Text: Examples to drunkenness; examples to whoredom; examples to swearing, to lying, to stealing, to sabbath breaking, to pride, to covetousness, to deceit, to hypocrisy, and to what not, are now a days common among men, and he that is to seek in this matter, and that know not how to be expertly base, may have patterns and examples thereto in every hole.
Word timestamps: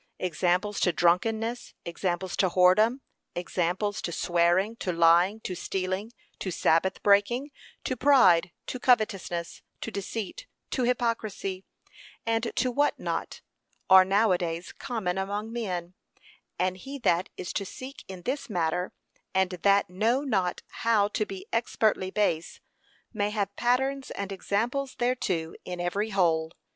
Examples 0.17 0.79
to 0.79 0.91
drunkenness; 0.91 1.75
examples 1.85 2.35
to 2.37 2.49
whoredom; 2.49 3.01
examples 3.35 4.01
to 4.01 4.11
swearing, 4.11 4.75
to 4.77 4.91
lying, 4.91 5.39
to 5.41 5.53
stealing, 5.53 6.11
to 6.39 6.49
sabbath 6.49 7.03
breaking, 7.03 7.51
to 7.83 7.95
pride, 7.95 8.49
to 8.65 8.79
covetousness, 8.79 9.61
to 9.79 9.91
deceit, 9.91 10.47
to 10.71 10.85
hypocrisy, 10.85 11.63
and 12.25 12.51
to 12.55 12.71
what 12.71 12.99
not, 12.99 13.41
are 13.91 14.03
now 14.03 14.31
a 14.31 14.39
days 14.39 14.71
common 14.71 15.19
among 15.19 15.53
men, 15.53 15.93
and 16.57 16.77
he 16.77 16.97
that 16.97 17.29
is 17.37 17.53
to 17.53 17.63
seek 17.63 18.03
in 18.07 18.23
this 18.23 18.49
matter, 18.49 18.93
and 19.35 19.51
that 19.51 19.87
know 19.87 20.21
not 20.21 20.63
how 20.81 21.07
to 21.09 21.27
be 21.27 21.45
expertly 21.53 22.09
base, 22.09 22.59
may 23.13 23.29
have 23.29 23.55
patterns 23.55 24.09
and 24.09 24.31
examples 24.31 24.95
thereto 24.95 25.53
in 25.63 25.79
every 25.79 26.09
hole. 26.09 26.51